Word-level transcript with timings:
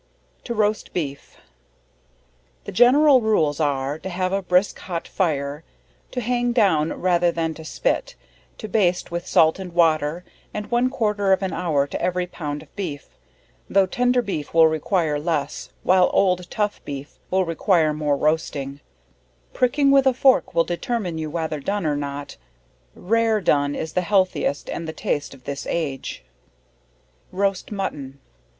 _To 0.45 0.55
Roast 0.55 0.93
Beef. 0.93 1.37
The 2.65 2.71
general 2.71 3.21
rules 3.21 3.59
are, 3.59 3.99
to 3.99 4.09
have 4.09 4.33
a 4.33 4.41
brisk 4.41 4.79
hot 4.79 5.07
fire, 5.07 5.63
to 6.09 6.21
hang 6.21 6.53
down 6.53 6.91
rather 6.99 7.31
than 7.31 7.53
to 7.53 7.63
spit, 7.63 8.15
to 8.57 8.67
baste 8.67 9.11
with 9.11 9.27
salt 9.27 9.59
and 9.59 9.73
water, 9.73 10.25
and 10.55 10.71
one 10.71 10.89
quarter 10.89 11.31
of 11.33 11.43
an 11.43 11.53
hour 11.53 11.85
to 11.85 12.01
every 12.01 12.25
pound 12.25 12.63
of 12.63 12.75
beef, 12.75 13.09
tho' 13.69 13.85
tender 13.85 14.23
beef 14.23 14.55
will 14.55 14.65
require 14.65 15.19
less, 15.19 15.69
while 15.83 16.09
old 16.13 16.49
tough 16.49 16.83
beef 16.83 17.19
will 17.29 17.45
require 17.45 17.93
more 17.93 18.17
roasting; 18.17 18.79
pricking 19.53 19.91
with 19.91 20.07
a 20.07 20.15
fork 20.15 20.55
will 20.55 20.63
determine 20.63 21.19
you 21.19 21.29
whether 21.29 21.59
done 21.59 21.85
or 21.85 21.95
not; 21.95 22.37
rare 22.95 23.39
done 23.39 23.75
is 23.75 23.93
the 23.93 24.01
healthiest 24.01 24.67
and 24.67 24.87
the 24.87 24.93
taste 24.93 25.35
of 25.35 25.43
this 25.43 25.67
age. 25.67 26.23
_Roast 27.31 27.71
Mutton. 27.71 28.19